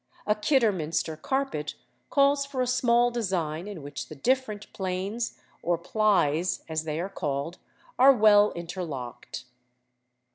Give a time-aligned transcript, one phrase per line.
[0.25, 1.75] A Kidderminster carpet
[2.09, 7.07] calls for a small design in which the different planes, or plies, as they are
[7.07, 7.59] called,
[7.99, 9.43] are well interlocked.